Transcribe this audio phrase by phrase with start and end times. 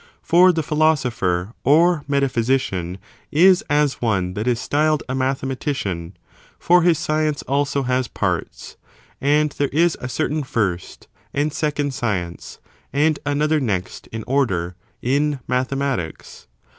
[0.23, 2.97] For the Philosopher or Metaphysician
[3.31, 6.17] is as one that is styled a Mathematician,
[6.57, 8.77] for his science also has parts;
[9.21, 12.57] and there is a certain first and second science,
[12.91, 16.47] and another next in order, in mathematics.